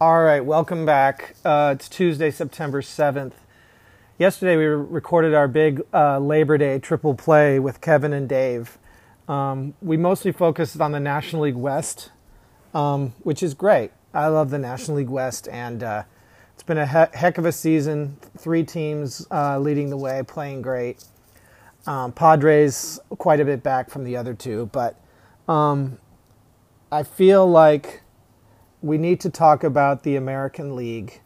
[0.00, 1.34] All right, welcome back.
[1.44, 3.32] Uh, it's Tuesday, September 7th.
[4.16, 8.78] Yesterday, we recorded our big uh, Labor Day triple play with Kevin and Dave.
[9.26, 12.12] Um, we mostly focused on the National League West,
[12.72, 13.90] um, which is great.
[14.14, 16.04] I love the National League West, and uh,
[16.54, 18.18] it's been a he- heck of a season.
[18.36, 21.02] Three teams uh, leading the way, playing great.
[21.88, 24.94] Um, Padres quite a bit back from the other two, but
[25.48, 25.98] um,
[26.92, 28.02] I feel like
[28.80, 31.20] we need to talk about the American League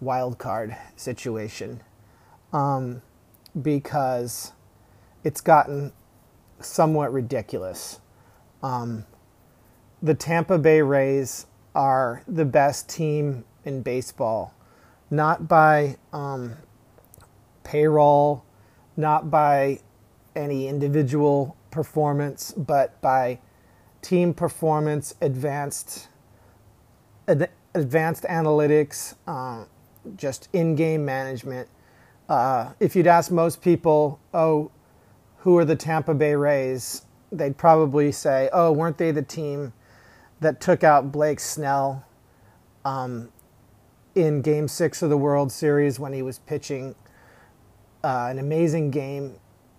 [0.00, 1.82] wild card situation
[2.52, 3.02] um,
[3.60, 4.52] because
[5.24, 5.92] it's gotten
[6.60, 8.00] somewhat ridiculous.
[8.62, 9.04] Um,
[10.00, 14.54] the Tampa Bay Rays are the best team in baseball,
[15.10, 16.56] not by um,
[17.64, 18.44] payroll,
[18.96, 19.80] not by
[20.36, 23.40] any individual performance, but by
[24.02, 26.08] team performance, advanced
[27.28, 29.64] ad- advanced analytics, uh,
[30.16, 31.68] just in-game management.
[32.28, 34.70] Uh, if you'd ask most people, oh,
[35.38, 37.02] who are the Tampa Bay Rays?
[37.30, 39.72] They'd probably say, oh, weren't they the team
[40.40, 42.04] that took out Blake Snell
[42.84, 43.30] um,
[44.14, 46.94] in Game Six of the World Series when he was pitching
[48.04, 49.34] uh, an amazing game?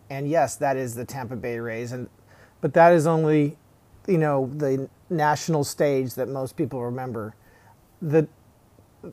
[0.10, 2.10] And yes, that is the Tampa Bay Rays, and
[2.62, 3.58] but that is only,
[4.08, 7.36] you know, the national stage that most people remember.
[8.04, 8.28] The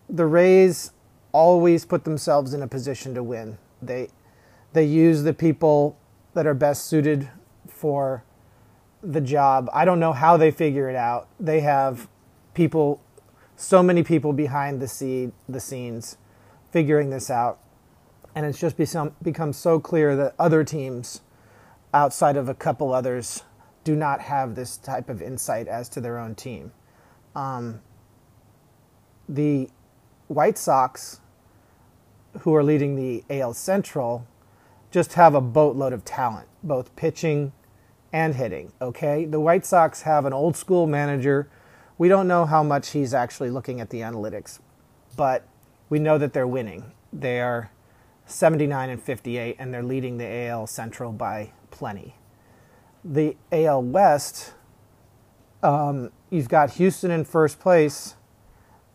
[0.09, 0.93] the Rays
[1.33, 3.59] always put themselves in a position to win.
[3.81, 4.09] They
[4.73, 5.97] they use the people
[6.35, 7.29] that are best suited
[7.69, 8.25] for
[9.03, 9.71] the job.
[9.73, 11.29] I don't know how they figure it out.
[11.39, 12.09] They have
[12.55, 13.01] people
[13.57, 16.17] so many people behind the scene, the scenes
[16.73, 17.59] figuring this out.
[18.35, 21.21] And it's just become become so clear that other teams
[21.93, 23.43] outside of a couple others
[23.83, 26.73] do not have this type of insight as to their own team.
[27.35, 27.81] Um,
[29.35, 29.69] the
[30.27, 31.21] White Sox,
[32.41, 34.27] who are leading the AL Central,
[34.91, 37.53] just have a boatload of talent, both pitching
[38.13, 38.73] and hitting.
[38.83, 41.49] Okay, the White Sox have an old school manager.
[41.97, 44.59] We don't know how much he's actually looking at the analytics,
[45.17, 45.47] but
[45.89, 46.93] we know that they're winning.
[47.13, 47.71] They are
[48.27, 52.17] 79 and 58, and they're leading the AL Central by plenty.
[53.05, 54.55] The AL West,
[55.63, 58.17] um, you've got Houston in first place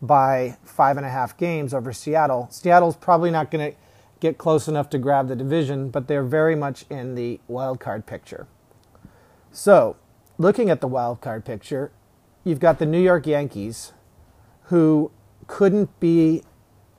[0.02, 2.48] by five and a half games over Seattle.
[2.50, 3.78] Seattle's probably not going to
[4.20, 8.06] get close enough to grab the division, but they're very much in the wild card
[8.06, 8.46] picture.
[9.50, 9.96] So,
[10.38, 11.92] looking at the wild card picture,
[12.44, 13.92] you've got the New York Yankees,
[14.64, 15.10] who
[15.46, 16.42] couldn't be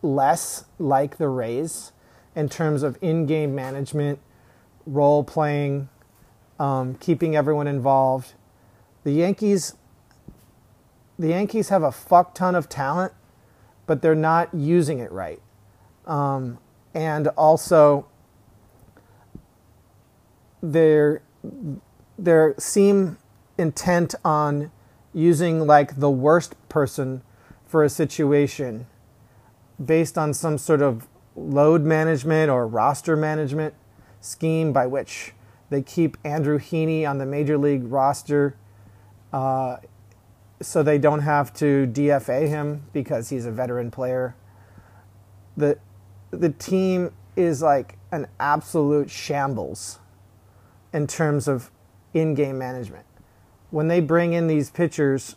[0.01, 1.91] less like the Rays
[2.35, 4.19] in terms of in-game management,
[4.85, 5.89] role playing,
[6.59, 8.33] um, keeping everyone involved.
[9.03, 9.75] The Yankees
[11.19, 13.13] the Yankees have a fuck ton of talent,
[13.85, 15.41] but they're not using it right.
[16.05, 16.59] Um,
[16.93, 18.07] and also,
[20.61, 21.21] they're
[22.17, 23.17] they seem
[23.57, 24.71] intent on
[25.13, 27.21] using like the worst person
[27.65, 28.87] for a situation
[29.83, 33.73] based on some sort of load management or roster management
[34.19, 35.33] scheme by which
[35.69, 38.55] they keep Andrew Heaney on the major league roster
[39.31, 39.77] uh,
[40.61, 44.35] so they don't have to DFA him because he's a veteran player.
[45.55, 45.77] The
[46.31, 49.99] the team is like an absolute shambles
[50.91, 51.71] in terms of
[52.13, 53.05] in-game management.
[53.69, 55.35] When they bring in these pitchers,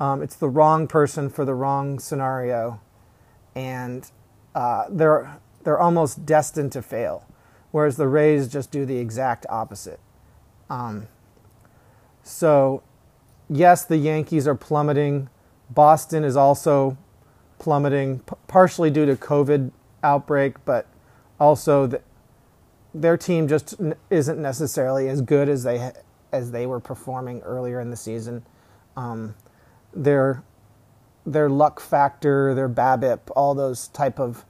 [0.00, 2.80] um, it's the wrong person for the wrong scenario,
[3.54, 4.10] and
[4.54, 7.24] uh, they're they're almost destined to fail.
[7.70, 10.00] Whereas the Rays just do the exact opposite.
[10.70, 11.08] Um,
[12.22, 12.82] so
[13.48, 15.28] yes, the Yankees are plummeting.
[15.70, 16.96] Boston is also
[17.58, 19.70] plummeting, p- partially due to COVID
[20.02, 20.86] outbreak, but
[21.38, 22.02] also the,
[22.94, 25.92] their team just n- isn't necessarily as good as they
[26.30, 28.44] as they were performing earlier in the season.
[28.96, 29.34] Um,
[29.94, 30.42] their
[31.26, 34.44] their luck factor, their BABIP, all those type of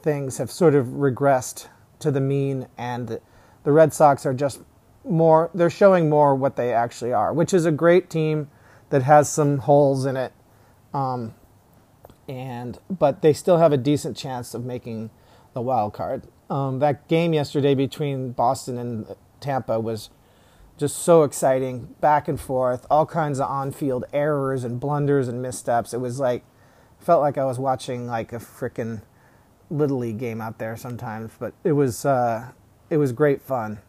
[0.00, 3.20] things have sort of regressed to the mean, and the,
[3.64, 4.60] the Red Sox are just
[5.04, 8.48] more they're showing more what they actually are, which is a great team
[8.90, 10.32] that has some holes in it.
[10.92, 11.34] Um,
[12.28, 15.10] and but they still have a decent chance of making
[15.52, 16.26] the wild card.
[16.48, 19.06] Um, that game yesterday between Boston and
[19.40, 20.10] Tampa was
[20.76, 25.94] just so exciting, back and forth, all kinds of on-field errors and blunders and missteps.
[25.94, 26.44] It was like
[26.98, 29.02] felt like I was watching like a freaking
[29.70, 32.52] little league game out there sometimes, but it was uh,
[32.90, 33.80] it was great fun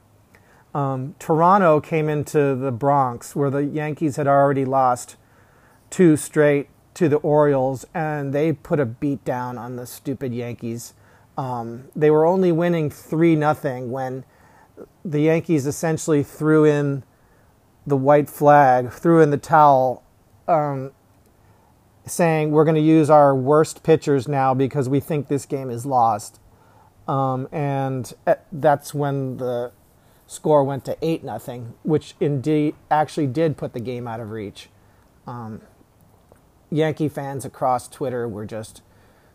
[0.75, 5.15] um, Toronto came into the Bronx where the Yankees had already lost
[5.89, 10.93] two straight to the Orioles, and they put a beat down on the stupid Yankees.
[11.37, 14.25] Um, they were only winning three nothing when
[15.05, 17.03] the Yankees essentially threw in
[17.87, 20.03] the white flag, threw in the towel,
[20.45, 20.91] um,
[22.05, 25.85] saying we're going to use our worst pitchers now because we think this game is
[25.85, 26.41] lost.
[27.07, 29.71] Um, and uh, that's when the
[30.27, 34.69] score went to eight nothing, which indeed actually did put the game out of reach.
[35.27, 35.61] Um,
[36.71, 38.81] Yankee fans across Twitter were just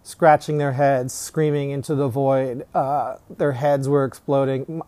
[0.02, 2.66] scratching their heads, screaming into the void.
[2.74, 4.82] Uh, their heads were exploding.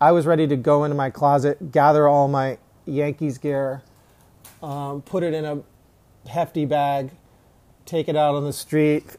[0.00, 3.82] I was ready to go into my closet, gather all my Yankees gear,
[4.62, 5.62] um, put it in a
[6.28, 7.10] hefty bag,
[7.86, 9.16] take it out on the street.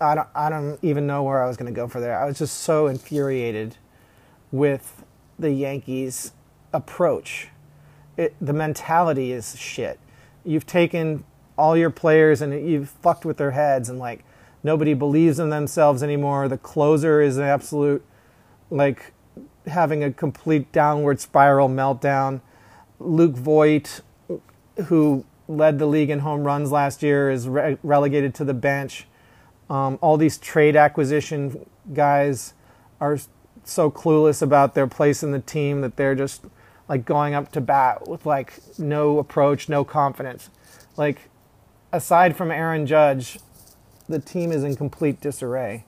[0.00, 2.18] I don't, I don't even know where I was going to go for there.
[2.18, 3.76] I was just so infuriated
[4.50, 5.01] with
[5.42, 6.32] the Yankees'
[6.72, 7.48] approach.
[8.16, 9.98] It, the mentality is shit.
[10.44, 11.24] You've taken
[11.58, 14.24] all your players and you've fucked with their heads and like
[14.62, 16.48] nobody believes in themselves anymore.
[16.48, 18.04] The closer is an absolute
[18.70, 19.12] like
[19.66, 22.40] having a complete downward spiral meltdown.
[22.98, 24.00] Luke Voit,
[24.86, 29.06] who led the league in home runs last year, is re- relegated to the bench.
[29.68, 32.54] Um, all these trade acquisition guys
[33.00, 33.18] are
[33.64, 36.44] so clueless about their place in the team that they're just
[36.88, 40.50] like going up to bat with like no approach, no confidence.
[40.96, 41.30] Like
[41.92, 43.38] aside from Aaron Judge,
[44.08, 45.84] the team is in complete disarray.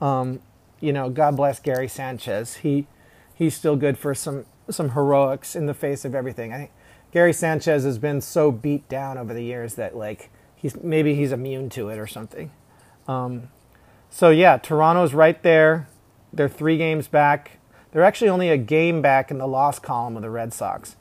[0.00, 0.40] Um,
[0.80, 2.56] you know, God bless Gary Sanchez.
[2.56, 2.86] He
[3.34, 6.52] he's still good for some some heroics in the face of everything.
[6.52, 6.70] I think
[7.12, 11.32] Gary Sanchez has been so beat down over the years that like he's maybe he's
[11.32, 12.50] immune to it or something.
[13.06, 13.48] Um,
[14.10, 15.88] so yeah, Toronto's right there.
[16.32, 17.58] They're three games back.
[17.90, 20.96] They're actually only a game back in the loss column of the Red Sox,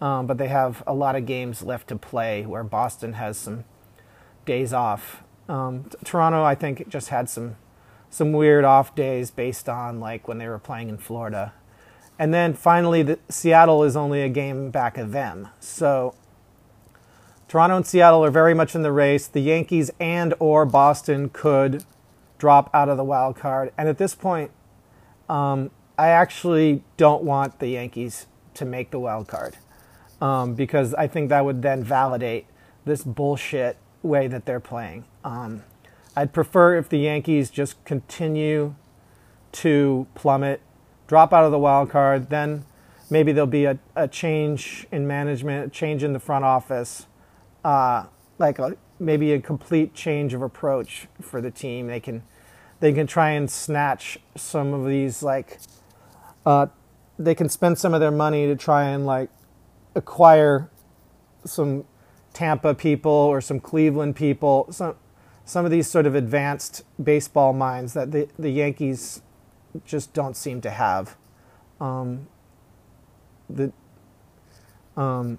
[0.00, 2.46] um, but they have a lot of games left to play.
[2.46, 3.64] Where Boston has some
[4.46, 5.22] days off.
[5.48, 7.56] Um, Toronto, I think, just had some
[8.08, 11.52] some weird off days based on like when they were playing in Florida,
[12.18, 15.48] and then finally, the, Seattle is only a game back of them.
[15.60, 16.14] So
[17.48, 19.26] Toronto and Seattle are very much in the race.
[19.26, 21.84] The Yankees and or Boston could
[22.38, 24.50] drop out of the wild card, and at this point,
[25.30, 29.56] um, I actually don't want the Yankees to make the wild card
[30.20, 32.46] um, because I think that would then validate
[32.84, 35.04] this bullshit way that they're playing.
[35.24, 35.62] Um,
[36.16, 38.74] I'd prefer if the Yankees just continue
[39.52, 40.60] to plummet,
[41.06, 42.64] drop out of the wild card, then
[43.08, 47.06] maybe there'll be a, a change in management, a change in the front office,
[47.64, 48.04] uh,
[48.38, 51.86] like a, maybe a complete change of approach for the team.
[51.86, 52.24] They can
[52.80, 55.58] they can try and snatch some of these like
[56.44, 56.66] uh,
[57.18, 59.30] they can spend some of their money to try and like
[59.94, 60.70] acquire
[61.44, 61.84] some
[62.32, 64.96] Tampa people or some Cleveland people, some
[65.44, 69.20] some of these sort of advanced baseball minds that the, the Yankees
[69.84, 71.16] just don't seem to have.
[71.80, 72.28] Um,
[73.48, 73.72] the
[74.96, 75.38] um,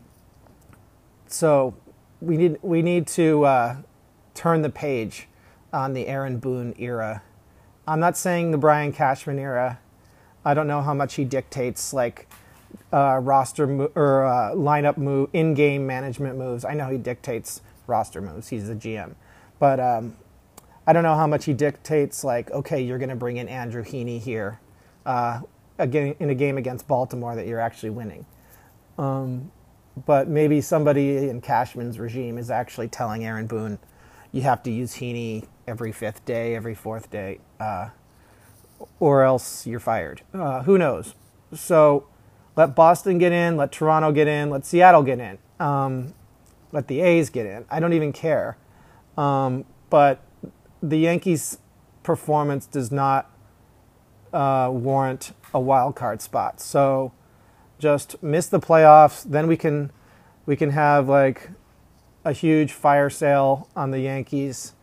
[1.27, 1.75] so
[2.19, 3.75] we need we need to uh,
[4.33, 5.27] turn the page
[5.73, 7.23] on the Aaron Boone era
[7.91, 9.77] I'm not saying the Brian Cashman era.
[10.45, 12.25] I don't know how much he dictates like
[12.93, 16.63] uh, roster mo- or uh, lineup move, in-game management moves.
[16.63, 18.47] I know he dictates roster moves.
[18.47, 19.15] He's the GM,
[19.59, 20.15] but um,
[20.87, 22.23] I don't know how much he dictates.
[22.23, 24.61] Like, okay, you're going to bring in Andrew Heaney here,
[25.05, 25.41] uh,
[25.77, 28.25] again in a game against Baltimore that you're actually winning.
[28.97, 29.51] Um,
[30.05, 33.79] but maybe somebody in Cashman's regime is actually telling Aaron Boone,
[34.31, 37.89] you have to use Heaney every fifth day, every fourth day, uh,
[38.99, 40.21] or else you're fired.
[40.33, 41.15] Uh, who knows?
[41.53, 42.07] So
[42.55, 46.13] let Boston get in, let Toronto get in, let Seattle get in, um,
[46.71, 47.65] let the A's get in.
[47.69, 48.57] I don't even care.
[49.17, 50.23] Um, but
[50.81, 51.57] the Yankees'
[52.03, 53.29] performance does not
[54.33, 56.61] uh, warrant a wild card spot.
[56.61, 57.11] So
[57.79, 59.23] just miss the playoffs.
[59.23, 59.91] Then we can
[60.45, 61.49] we can have like
[62.23, 64.73] a huge fire sale on the Yankees.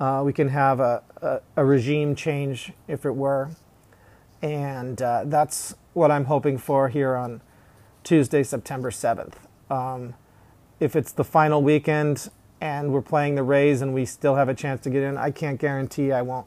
[0.00, 3.50] Uh, we can have a, a, a, regime change if it were.
[4.42, 7.40] And uh, that's what I'm hoping for here on
[8.04, 9.34] Tuesday, September 7th.
[9.70, 10.14] Um,
[10.80, 14.54] if it's the final weekend and we're playing the Rays and we still have a
[14.54, 16.46] chance to get in, I can't guarantee I won't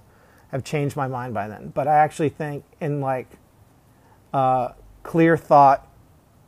[0.52, 1.70] have changed my mind by then.
[1.70, 3.28] But I actually think, in like
[4.34, 4.70] uh,
[5.04, 5.89] clear thought,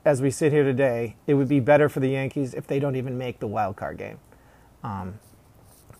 [0.03, 2.95] as we sit here today, it would be better for the Yankees if they don't
[2.95, 4.19] even make the wild card game.
[4.83, 5.19] Um,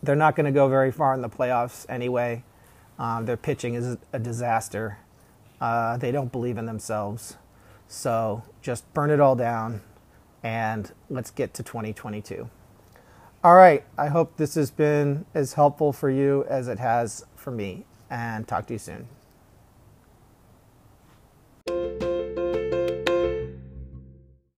[0.02, 2.42] they're not going to go very far in the playoffs anyway.
[2.98, 4.98] Um, their pitching is a disaster.
[5.60, 7.36] Uh, they don't believe in themselves.
[7.86, 9.82] So just burn it all down
[10.42, 12.48] and let's get to 2022.
[13.44, 13.84] All right.
[13.96, 17.86] I hope this has been as helpful for you as it has for me.
[18.10, 19.08] And talk to you soon.